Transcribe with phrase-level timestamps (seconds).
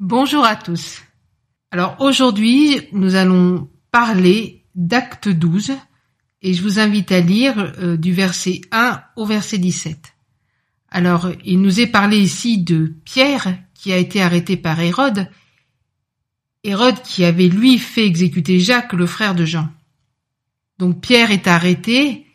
[0.00, 1.02] Bonjour à tous.
[1.70, 5.72] Alors aujourd'hui, nous allons parler d'acte 12
[6.40, 10.14] et je vous invite à lire euh, du verset 1 au verset 17.
[10.88, 15.28] Alors, il nous est parlé ici de Pierre qui a été arrêté par Hérode,
[16.64, 19.68] Hérode qui avait lui fait exécuter Jacques, le frère de Jean.
[20.78, 22.26] Donc Pierre est arrêté,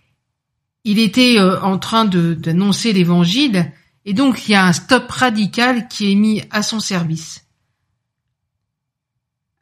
[0.83, 3.71] il était euh, en train d'annoncer l'évangile,
[4.05, 7.44] et donc il y a un stop radical qui est mis à son service.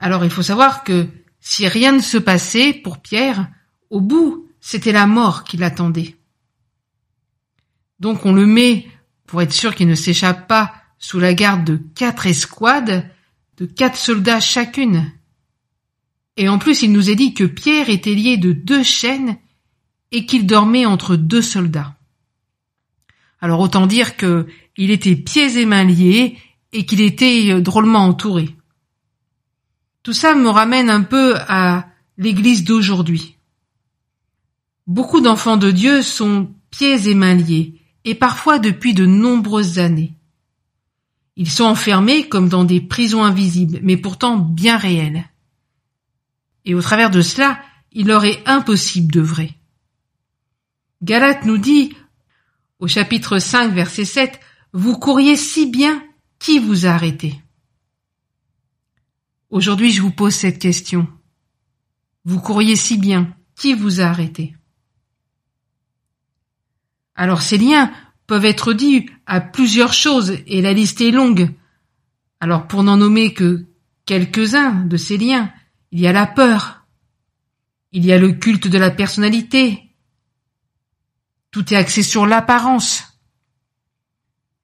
[0.03, 1.07] Alors il faut savoir que
[1.39, 3.47] si rien ne se passait pour Pierre,
[3.89, 6.17] au bout, c'était la mort qui l'attendait.
[8.01, 8.85] Donc on le met,
[9.25, 13.09] pour être sûr qu'il ne s'échappe pas, sous la garde de quatre escouades,
[13.55, 15.09] de quatre soldats chacune.
[16.35, 19.37] Et en plus, il nous est dit que Pierre était lié de deux chaînes
[20.11, 21.95] et qu'il dormait entre deux soldats.
[23.39, 26.37] Alors autant dire que il était pieds et mains liés
[26.73, 28.53] et qu'il était drôlement entouré.
[30.03, 33.37] Tout ça me ramène un peu à l'Église d'aujourd'hui.
[34.85, 40.13] Beaucoup d'enfants de Dieu sont pieds et mains liés, et parfois depuis de nombreuses années.
[41.37, 45.23] Ils sont enfermés comme dans des prisons invisibles, mais pourtant bien réelles.
[46.65, 47.59] Et au travers de cela,
[47.93, 49.55] il leur est impossible d'œuvrer.
[51.01, 51.95] Galate nous dit,
[52.79, 54.39] au chapitre 5, verset 7,
[54.73, 56.03] Vous courriez si bien,
[56.39, 57.42] qui vous a arrêté
[59.53, 61.07] Aujourd'hui, je vous pose cette question.
[62.25, 63.35] Vous courriez si bien.
[63.55, 64.55] Qui vous a arrêté?
[67.13, 67.93] Alors ces liens
[68.25, 71.53] peuvent être dits à plusieurs choses et la liste est longue.
[72.39, 73.67] Alors pour n'en nommer que
[74.07, 75.53] quelques-uns de ces liens,
[75.91, 76.87] il y a la peur,
[77.91, 79.83] il y a le culte de la personnalité,
[81.51, 83.03] tout est axé sur l'apparence,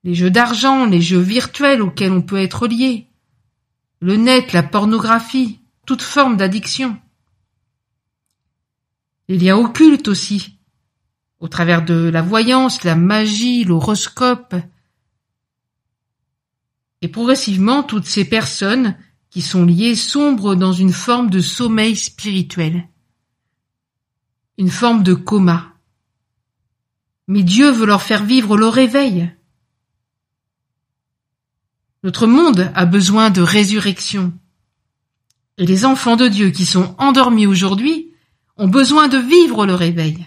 [0.02, 3.09] les jeux d'argent, les jeux virtuels auxquels on peut être lié,
[4.00, 6.98] le net, la pornographie, toute forme d'addiction.
[9.28, 10.58] Les liens occultes aussi,
[11.38, 14.54] au travers de la voyance, la magie, l'horoscope.
[17.02, 18.96] Et progressivement, toutes ces personnes
[19.30, 22.88] qui sont liées sombrent dans une forme de sommeil spirituel,
[24.58, 25.74] une forme de coma.
[27.28, 29.30] Mais Dieu veut leur faire vivre le réveil.
[32.02, 34.32] Notre monde a besoin de résurrection.
[35.58, 38.14] Et les enfants de Dieu qui sont endormis aujourd'hui
[38.56, 40.26] ont besoin de vivre le réveil.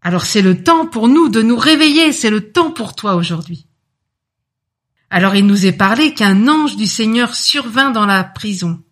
[0.00, 3.66] Alors c'est le temps pour nous de nous réveiller, c'est le temps pour toi aujourd'hui.
[5.10, 8.82] Alors il nous est parlé qu'un ange du Seigneur survint dans la prison.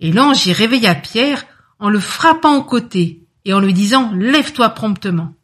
[0.00, 1.46] Et l'ange y réveilla Pierre
[1.78, 5.34] en le frappant au côté et en lui disant Lève-toi promptement.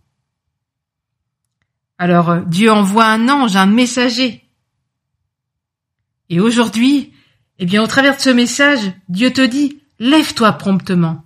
[1.98, 4.45] Alors Dieu envoie un ange, un messager,
[6.28, 7.12] et aujourd'hui,
[7.58, 11.24] eh bien, au travers de ce message, Dieu te dit, lève-toi promptement.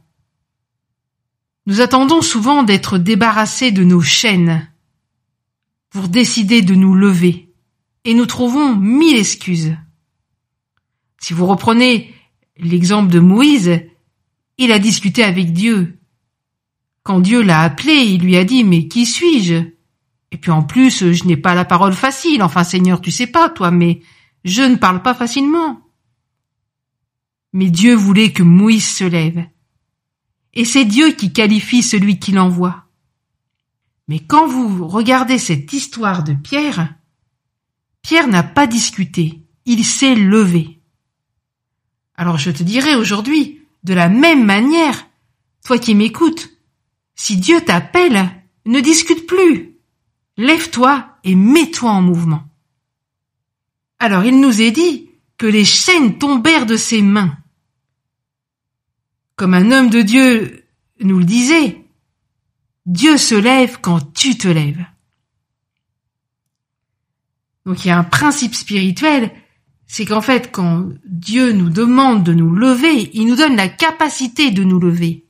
[1.67, 4.69] Nous attendons souvent d'être débarrassés de nos chaînes
[5.91, 7.53] pour décider de nous lever,
[8.05, 9.77] et nous trouvons mille excuses.
[11.19, 12.15] Si vous reprenez
[12.57, 13.83] l'exemple de Moïse,
[14.57, 15.99] il a discuté avec Dieu.
[17.03, 19.63] Quand Dieu l'a appelé, il lui a dit, mais qui suis-je?
[20.33, 22.43] Et puis en plus, je n'ai pas la parole facile.
[22.43, 24.01] Enfin, Seigneur, tu sais pas, toi, mais
[24.45, 25.81] je ne parle pas facilement.
[27.53, 29.45] Mais Dieu voulait que Moïse se lève.
[30.55, 32.87] Et c'est Dieu qui qualifie celui qui l'envoie.
[34.09, 36.95] Mais quand vous regardez cette histoire de Pierre,
[38.03, 40.81] Pierre n'a pas discuté, il s'est levé.
[42.17, 45.07] Alors je te dirai aujourd'hui, de la même manière,
[45.65, 46.51] toi qui m'écoutes,
[47.15, 48.31] si Dieu t'appelle,
[48.67, 49.77] ne discute plus.
[50.37, 52.50] Lève-toi et mets-toi en mouvement.
[54.01, 57.37] Alors il nous est dit que les chaînes tombèrent de ses mains.
[59.37, 60.65] Comme un homme de Dieu
[61.01, 61.85] nous le disait,
[62.87, 64.85] Dieu se lève quand tu te lèves.
[67.67, 69.31] Donc il y a un principe spirituel,
[69.87, 74.51] c'est qu'en fait quand Dieu nous demande de nous lever, il nous donne la capacité
[74.51, 75.27] de nous lever.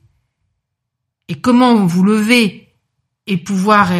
[1.27, 2.69] Et comment vous lever
[3.27, 3.91] et pouvoir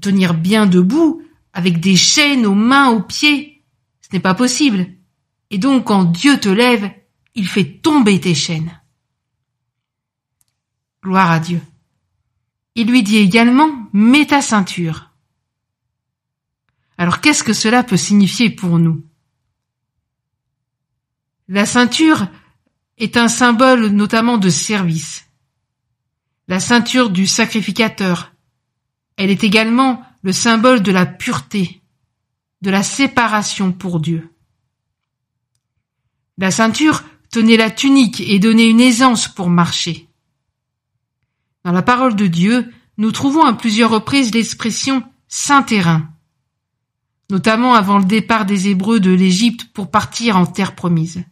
[0.00, 1.20] tenir bien debout
[1.52, 3.49] avec des chaînes aux mains, aux pieds?
[4.10, 4.88] Ce n'est pas possible.
[5.50, 6.90] Et donc quand Dieu te lève,
[7.34, 8.80] il fait tomber tes chaînes.
[11.02, 11.60] Gloire à Dieu.
[12.74, 15.10] Il lui dit également, mets ta ceinture.
[16.98, 19.04] Alors qu'est-ce que cela peut signifier pour nous?
[21.48, 22.28] La ceinture
[22.98, 25.26] est un symbole notamment de service.
[26.48, 28.32] La ceinture du sacrificateur.
[29.16, 31.79] Elle est également le symbole de la pureté,
[32.62, 34.28] de la séparation pour Dieu.
[36.38, 40.08] La ceinture tenait la tunique et donnait une aisance pour marcher.
[41.64, 46.10] Dans la parole de Dieu, nous trouvons à plusieurs reprises l'expression saint terrain,
[47.30, 51.22] notamment avant le départ des Hébreux de l'Égypte pour partir en terre promise.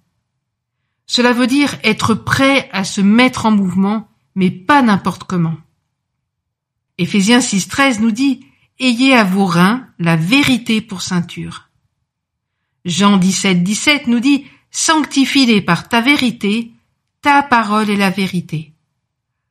[1.06, 5.56] Cela veut dire être prêt à se mettre en mouvement, mais pas n'importe comment.
[6.98, 8.44] Éphésiens 6.13 nous dit
[8.80, 11.68] Ayez à vos reins la vérité pour ceinture.
[12.84, 16.72] Jean 17.17 17 nous dit Sanctifie-les par ta vérité,
[17.20, 18.72] ta parole est la vérité.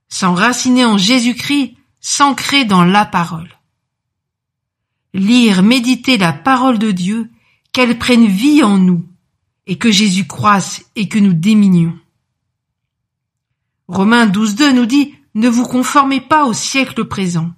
[0.08, 3.50] S'enraciner en Jésus-Christ, s'ancrer dans la parole.
[5.14, 7.30] Lire, méditer la parole de Dieu,
[7.74, 9.06] qu'elle prenne vie en nous,
[9.66, 11.98] et que Jésus croisse et que nous déminions.
[13.90, 17.52] Romains 12.2 nous dit Ne vous conformez pas au siècle présent.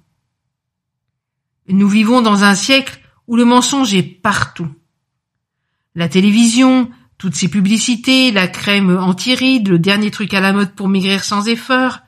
[1.68, 4.68] Nous vivons dans un siècle où le mensonge est partout.
[5.94, 10.88] La télévision, toutes ces publicités, la crème anti-rides, le dernier truc à la mode pour
[10.88, 11.98] maigrir sans effort.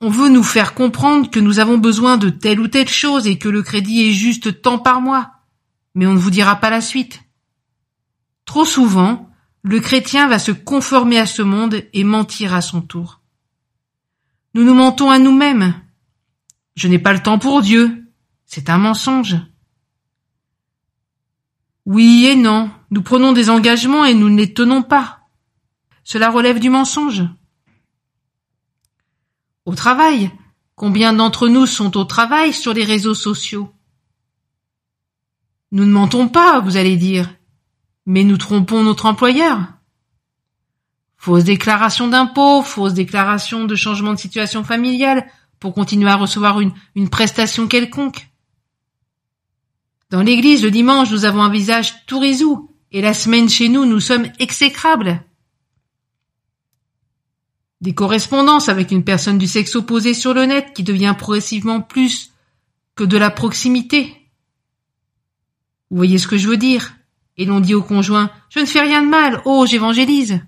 [0.00, 3.38] On veut nous faire comprendre que nous avons besoin de telle ou telle chose et
[3.38, 5.32] que le crédit est juste tant par mois.
[5.94, 7.22] Mais on ne vous dira pas la suite.
[8.44, 9.30] Trop souvent,
[9.62, 13.20] le chrétien va se conformer à ce monde et mentir à son tour.
[14.54, 15.74] Nous nous mentons à nous-mêmes.
[16.76, 18.05] Je n'ai pas le temps pour Dieu.
[18.46, 19.36] C'est un mensonge.
[21.84, 25.20] Oui et non, nous prenons des engagements et nous ne les tenons pas.
[26.04, 27.24] Cela relève du mensonge.
[29.64, 30.30] Au travail,
[30.76, 33.72] combien d'entre nous sont au travail sur les réseaux sociaux?
[35.72, 37.28] Nous ne mentons pas, vous allez dire,
[38.06, 39.58] mais nous trompons notre employeur.
[41.16, 45.26] Fausse déclaration d'impôt, fausse déclaration de changement de situation familiale
[45.58, 48.28] pour continuer à recevoir une, une prestation quelconque.
[50.10, 53.84] Dans l'église, le dimanche, nous avons un visage tout résou, et la semaine chez nous,
[53.84, 55.24] nous sommes exécrables.
[57.80, 62.32] Des correspondances avec une personne du sexe opposé sur le net qui devient progressivement plus
[62.94, 64.30] que de la proximité.
[65.90, 66.94] Vous voyez ce que je veux dire?
[67.36, 70.40] Et l'on dit au conjoint Je ne fais rien de mal, oh, j'évangélise.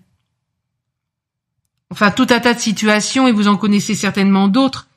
[1.90, 4.88] Enfin, tout un tas de situations, et vous en connaissez certainement d'autres,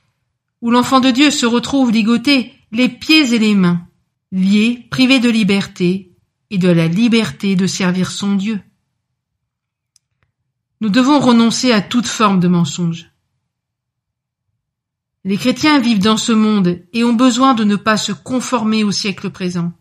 [0.61, 3.87] où l'enfant de Dieu se retrouve ligoté les pieds et les mains
[4.31, 6.15] lié, privé de liberté
[6.49, 8.61] et de la liberté de servir son Dieu.
[10.79, 13.11] Nous devons renoncer à toute forme de mensonge.
[15.23, 18.91] Les chrétiens vivent dans ce monde et ont besoin de ne pas se conformer au
[18.91, 19.71] siècle présent.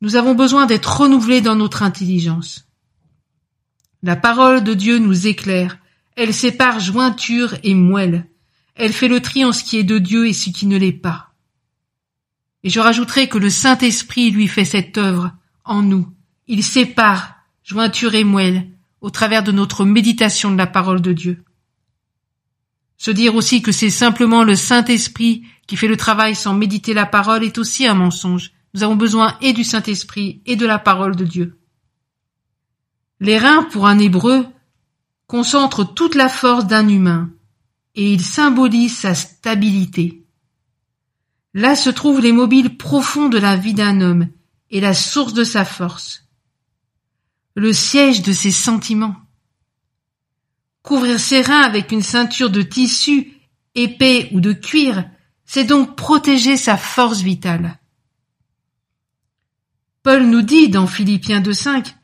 [0.00, 2.66] Nous avons besoin d'être renouvelés dans notre intelligence.
[4.02, 5.78] La parole de Dieu nous éclaire,
[6.16, 8.28] elle sépare jointure et moelle,
[8.74, 10.92] elle fait le tri en ce qui est de Dieu et ce qui ne l'est
[10.92, 11.33] pas.
[12.64, 15.32] Et je rajouterai que le Saint-Esprit lui fait cette œuvre
[15.64, 16.08] en nous.
[16.48, 18.68] Il sépare jointure et moelle
[19.00, 21.44] au travers de notre méditation de la parole de Dieu.
[22.96, 27.06] Se dire aussi que c'est simplement le Saint-Esprit qui fait le travail sans méditer la
[27.06, 28.52] parole est aussi un mensonge.
[28.72, 31.58] Nous avons besoin et du Saint-Esprit et de la parole de Dieu.
[33.20, 34.46] Les reins, pour un hébreu,
[35.26, 37.30] concentrent toute la force d'un humain
[37.94, 40.23] et ils symbolisent sa stabilité.
[41.54, 44.28] Là se trouvent les mobiles profonds de la vie d'un homme
[44.70, 46.24] et la source de sa force,
[47.54, 49.16] le siège de ses sentiments.
[50.82, 53.32] Couvrir ses reins avec une ceinture de tissu,
[53.76, 55.08] épais ou de cuir,
[55.46, 57.78] c'est donc protéger sa force vitale.
[60.02, 61.94] Paul nous dit dans Philippiens 2.5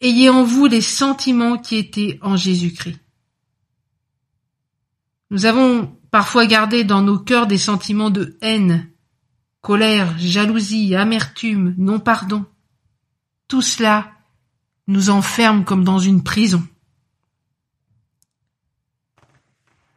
[0.00, 3.00] Ayez en vous les sentiments qui étaient en Jésus-Christ.
[5.30, 8.90] Nous avons parfois gardé dans nos cœurs des sentiments de haine,
[9.60, 12.44] colère, jalousie, amertume, non-pardon.
[13.48, 14.12] Tout cela
[14.86, 16.66] nous enferme comme dans une prison.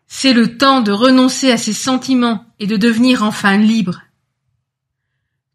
[0.08, 4.02] C'est le temps de renoncer à ces sentiments et de devenir enfin libre.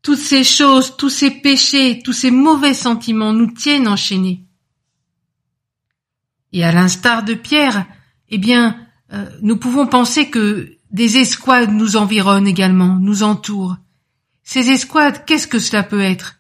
[0.01, 4.47] Toutes ces choses, tous ces péchés, tous ces mauvais sentiments nous tiennent enchaînés.
[6.53, 7.87] Et à l'instar de Pierre,
[8.31, 13.77] eh bien, euh, nous pouvons penser que des escouades nous environnent également, nous entourent.
[14.43, 16.37] Ces escouades, qu'est-ce que cela peut être?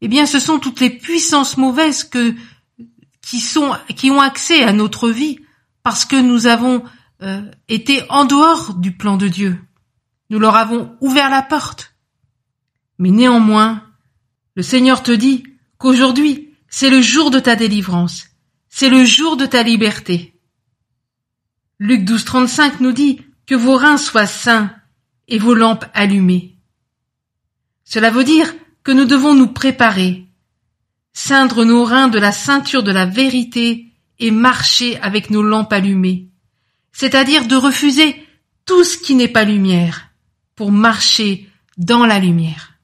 [0.00, 5.10] Eh bien, ce sont toutes les puissances mauvaises qui sont qui ont accès à notre
[5.10, 5.38] vie
[5.82, 6.82] parce que nous avons
[7.22, 9.58] euh, été en dehors du plan de Dieu.
[10.30, 11.94] Nous leur avons ouvert la porte.
[12.98, 13.84] Mais néanmoins,
[14.54, 15.44] le Seigneur te dit
[15.78, 18.26] qu'aujourd'hui, c'est le jour de ta délivrance,
[18.68, 20.31] c'est le jour de ta liberté.
[21.84, 24.72] Luc 12, 35 nous dit que vos reins soient sains
[25.26, 26.54] et vos lampes allumées.
[27.82, 30.28] Cela veut dire que nous devons nous préparer.
[31.12, 33.88] ceindre nos reins de la ceinture de la vérité
[34.20, 36.28] et marcher avec nos lampes allumées,
[36.92, 38.14] c'est-à-dire de refuser
[38.64, 40.12] tout ce qui n'est pas lumière
[40.54, 42.74] pour marcher dans la lumière.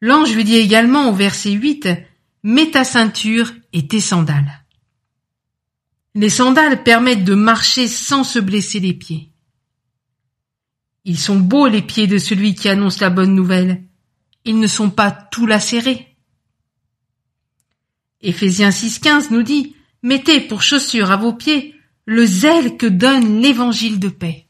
[0.00, 1.90] L'ange lui dit également au verset 8,
[2.42, 4.59] Mets ta ceinture et tes sandales.
[6.20, 9.32] Les sandales permettent de marcher sans se blesser les pieds.
[11.06, 13.84] Ils sont beaux les pieds de celui qui annonce la bonne nouvelle.
[14.44, 16.14] Ils ne sont pas tout lacérés.
[18.20, 21.74] Éphésiens 6.15 nous dit, Mettez pour chaussure à vos pieds
[22.04, 24.46] le zèle que donne l'évangile de paix.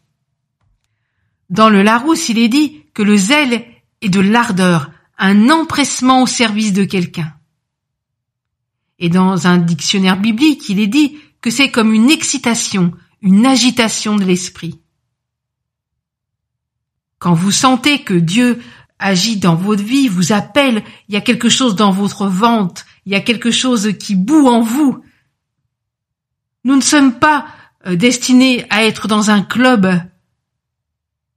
[1.51, 3.65] Dans le Larousse, il est dit que le zèle
[4.01, 7.33] est de l'ardeur, un empressement au service de quelqu'un.
[8.99, 12.93] Et dans un dictionnaire biblique, il est dit que c'est comme une excitation,
[13.23, 14.81] une agitation de l'esprit.
[17.19, 18.61] Quand vous sentez que Dieu
[18.99, 23.13] agit dans votre vie, vous appelle, il y a quelque chose dans votre ventre, il
[23.13, 25.03] y a quelque chose qui boue en vous.
[26.65, 27.47] Nous ne sommes pas
[27.87, 29.89] euh, destinés à être dans un club,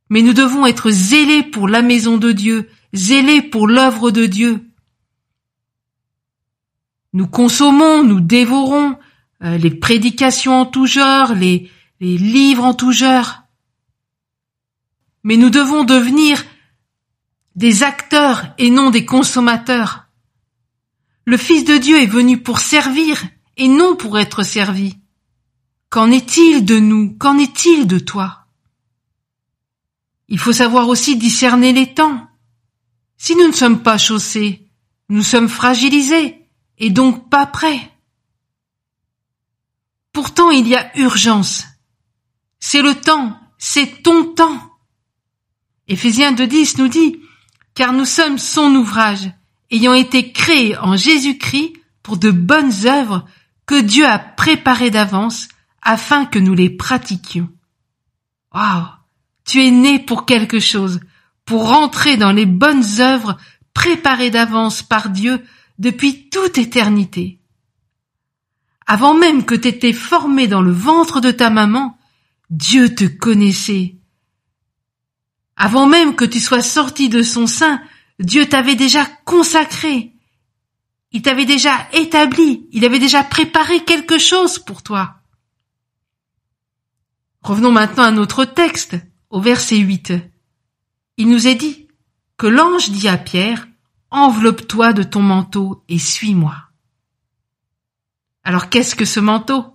[0.10, 4.70] mais nous devons être zélés pour la maison de Dieu, zélés pour l'œuvre de Dieu.
[7.14, 8.98] Nous consommons, nous dévorons
[9.44, 11.70] euh, les prédications en tout genre, les,
[12.00, 13.44] les livres en tout genre.
[15.24, 16.44] Mais nous devons devenir
[17.56, 20.06] des acteurs et non des consommateurs.
[21.26, 23.24] Le Fils de Dieu est venu pour servir
[23.58, 24.98] et non pour être servi.
[25.90, 27.16] Qu'en est-il de nous?
[27.18, 28.48] Qu'en est-il de toi?
[30.28, 32.28] Il faut savoir aussi discerner les temps.
[33.18, 34.68] Si nous ne sommes pas chaussés,
[35.10, 37.93] nous sommes fragilisés et donc pas prêts.
[40.14, 41.66] Pourtant il y a urgence.
[42.60, 44.72] C'est le temps, c'est ton temps.
[45.88, 47.20] Éphésiens 2.10 nous dit,
[47.74, 49.32] car nous sommes son ouvrage,
[49.72, 53.26] ayant été créés en Jésus-Christ pour de bonnes œuvres
[53.66, 55.48] que Dieu a préparées d'avance
[55.82, 57.50] afin que nous les pratiquions.
[58.54, 58.86] Waouh!
[59.46, 61.02] Tu es né pour quelque chose,
[61.44, 63.38] pour rentrer dans les bonnes œuvres
[63.74, 65.44] préparées d'avance par Dieu
[65.80, 67.40] depuis toute éternité.
[68.86, 71.98] Avant même que t'étais formé dans le ventre de ta maman,
[72.50, 73.96] Dieu te connaissait.
[75.56, 77.82] Avant même que tu sois sorti de son sein,
[78.20, 80.14] Dieu t'avait déjà consacré.
[81.12, 82.68] Il t'avait déjà établi.
[82.72, 85.16] Il avait déjà préparé quelque chose pour toi.
[87.42, 88.96] Revenons maintenant à notre texte,
[89.30, 90.14] au verset 8.
[91.18, 91.88] Il nous est dit
[92.38, 93.68] que l'ange dit à Pierre,
[94.10, 96.56] Enveloppe-toi de ton manteau et suis-moi.
[98.44, 99.66] Alors qu'est-ce que ce manteau?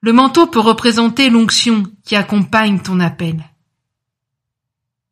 [0.00, 3.44] Le manteau peut représenter l'onction qui accompagne ton appel.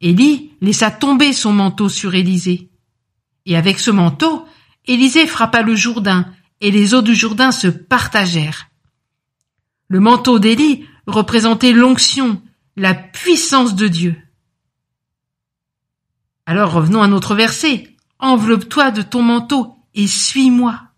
[0.00, 2.70] Élie laissa tomber son manteau sur Élisée.
[3.46, 4.46] Et avec ce manteau,
[4.86, 8.68] Élisée frappa le Jourdain, et les eaux du Jourdain se partagèrent.
[9.88, 12.42] Le manteau d'Élie représentait l'onction,
[12.76, 14.16] la puissance de Dieu.
[16.46, 17.96] Alors revenons à notre verset.
[18.18, 20.89] Enveloppe-toi de ton manteau et suis-moi.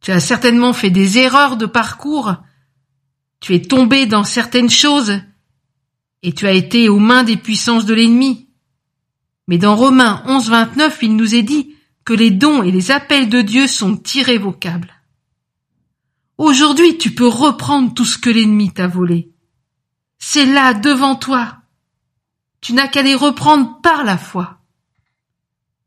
[0.00, 2.36] Tu as certainement fait des erreurs de parcours,
[3.40, 5.20] tu es tombé dans certaines choses,
[6.22, 8.48] et tu as été aux mains des puissances de l'ennemi.
[9.46, 11.74] Mais dans Romains 11, 29, il nous est dit
[12.04, 14.94] que les dons et les appels de Dieu sont irrévocables.
[16.36, 19.32] Aujourd'hui, tu peux reprendre tout ce que l'ennemi t'a volé.
[20.18, 21.58] C'est là, devant toi.
[22.60, 24.60] Tu n'as qu'à les reprendre par la foi.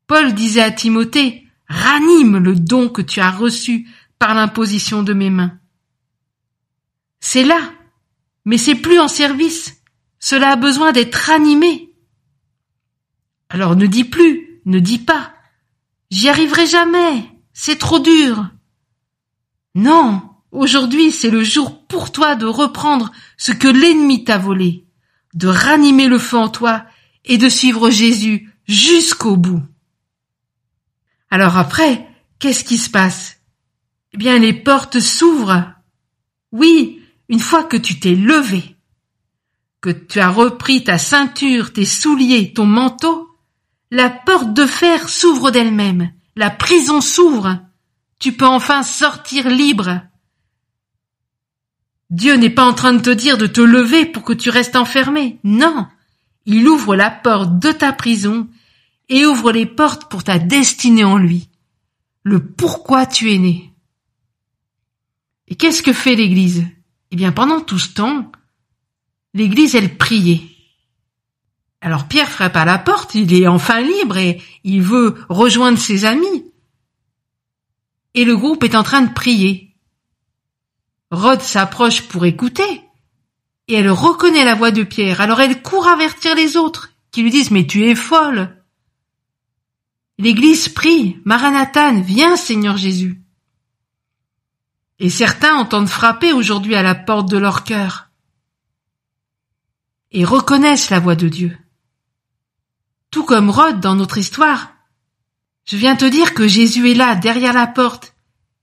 [0.07, 3.87] Paul disait à Timothée, ranime le don que tu as reçu
[4.21, 5.57] par l'imposition de mes mains.
[7.21, 7.73] C'est là,
[8.45, 9.81] mais c'est plus en service.
[10.19, 11.91] Cela a besoin d'être animé.
[13.49, 15.33] Alors ne dis plus, ne dis pas.
[16.11, 17.31] J'y arriverai jamais.
[17.51, 18.47] C'est trop dur.
[19.73, 24.85] Non, aujourd'hui c'est le jour pour toi de reprendre ce que l'ennemi t'a volé,
[25.33, 26.85] de ranimer le feu en toi
[27.25, 29.63] et de suivre Jésus jusqu'au bout.
[31.31, 33.40] Alors après, qu'est-ce qui se passe?
[34.13, 35.65] Eh bien les portes s'ouvrent.
[36.51, 38.75] Oui, une fois que tu t'es levé,
[39.79, 43.29] que tu as repris ta ceinture, tes souliers, ton manteau,
[43.89, 47.59] la porte de fer s'ouvre d'elle-même, la prison s'ouvre,
[48.19, 50.01] tu peux enfin sortir libre.
[52.09, 54.75] Dieu n'est pas en train de te dire de te lever pour que tu restes
[54.75, 55.87] enfermé, non,
[56.45, 58.49] il ouvre la porte de ta prison
[59.07, 61.49] et ouvre les portes pour ta destinée en lui,
[62.23, 63.70] le pourquoi tu es né.
[65.51, 66.65] Et qu'est-ce que fait l'Église?
[67.11, 68.31] Eh bien, pendant tout ce temps,
[69.33, 70.41] l'Église, elle priait.
[71.81, 76.05] Alors Pierre frappe à la porte, il est enfin libre et il veut rejoindre ses
[76.05, 76.45] amis.
[78.13, 79.75] Et le groupe est en train de prier.
[81.11, 82.81] Rod s'approche pour écouter,
[83.67, 87.29] et elle reconnaît la voix de Pierre, alors elle court avertir les autres, qui lui
[87.29, 88.55] disent Mais tu es folle.
[90.17, 93.20] L'église prie, Maranathan, viens Seigneur Jésus.
[95.01, 98.11] Et certains entendent frapper aujourd'hui à la porte de leur cœur
[100.11, 101.57] et reconnaissent la voix de Dieu.
[103.09, 104.75] Tout comme Rod dans notre histoire,
[105.65, 108.13] je viens te dire que Jésus est là, derrière la porte,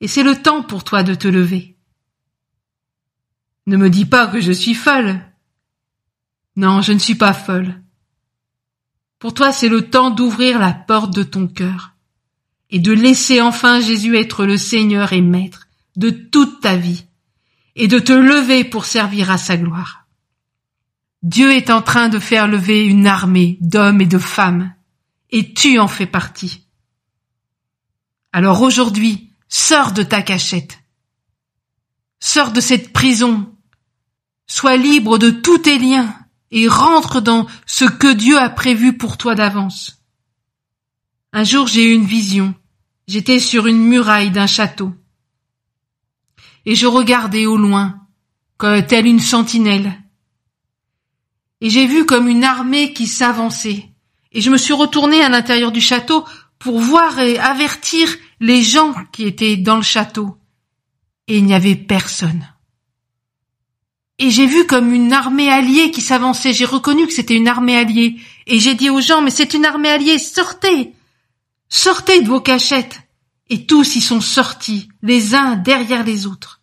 [0.01, 1.77] et c'est le temps pour toi de te lever.
[3.67, 5.21] Ne me dis pas que je suis folle.
[6.55, 7.83] Non, je ne suis pas folle.
[9.19, 11.95] Pour toi, c'est le temps d'ouvrir la porte de ton cœur
[12.71, 15.68] et de laisser enfin Jésus être le Seigneur et Maître
[15.99, 17.05] de toute ta vie
[17.77, 20.07] et de te lever pour servir à sa gloire.
[21.23, 24.73] Dieu est en train de faire lever une armée d'hommes et de femmes,
[25.31, 26.67] et tu en fais partie.
[28.33, 30.79] Alors aujourd'hui, sors de ta cachette.
[32.21, 33.53] Sors de cette prison.
[34.47, 36.15] Sois libre de tous tes liens
[36.51, 40.03] et rentre dans ce que Dieu a prévu pour toi d'avance.
[41.33, 42.55] Un jour j'ai eu une vision.
[43.09, 44.95] J'étais sur une muraille d'un château.
[46.69, 47.99] Et je regardais au loin,
[48.59, 50.03] comme telle une sentinelle.
[51.63, 53.87] Et j'ai vu comme une armée qui s'avançait.
[54.33, 56.27] Et je me suis retournée à l'intérieur du château
[56.59, 60.37] pour voir et avertir les gens qui étaient dans le château.
[61.27, 62.47] Et il n'y avait personne.
[64.19, 66.53] Et j'ai vu comme une armée alliée qui s'avançait.
[66.53, 68.17] J'ai reconnu que c'était une armée alliée.
[68.47, 70.93] Et j'ai dit aux gens, mais c'est une armée alliée, sortez!
[71.71, 73.01] Sortez de vos cachettes!
[73.49, 76.58] Et tous y sont sortis, les uns derrière les autres.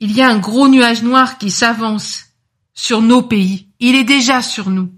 [0.00, 2.24] Il y a un gros nuage noir qui s'avance
[2.74, 3.68] sur nos pays.
[3.80, 4.92] Il est déjà sur nous.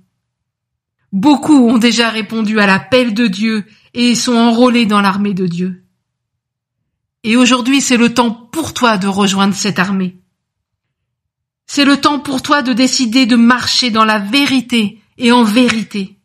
[1.12, 3.64] Beaucoup ont déjà répondu à l'appel de Dieu
[3.94, 5.84] et sont enrôlés dans l'armée de Dieu.
[7.22, 10.20] Et aujourd'hui, c'est le temps pour toi de rejoindre cette armée.
[11.66, 16.18] C'est le temps pour toi de décider de marcher dans la vérité et en vérité.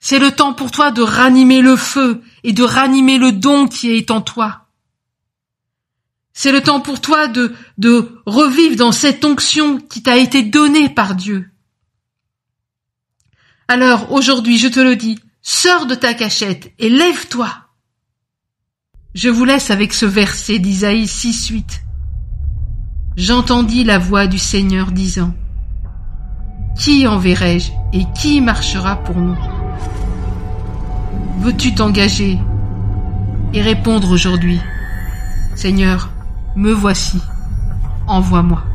[0.00, 3.92] C'est le temps pour toi de ranimer le feu et de ranimer le don qui
[3.92, 4.63] est en toi.
[6.36, 7.54] C'est le temps pour toi de,
[8.26, 11.48] revivre dans cette onction qui t'a été donnée par Dieu.
[13.68, 17.48] Alors aujourd'hui, je te le dis, sors de ta cachette et lève-toi.
[19.14, 21.82] Je vous laisse avec ce verset d'Isaïe 6, 8.
[23.16, 25.32] J'entendis la voix du Seigneur disant,
[26.76, 29.38] Qui enverrai-je et qui marchera pour nous
[31.38, 32.38] Veux-tu t'engager
[33.52, 34.58] et répondre aujourd'hui,
[35.54, 36.13] Seigneur,
[36.56, 37.20] me voici,
[38.06, 38.73] envoie-moi.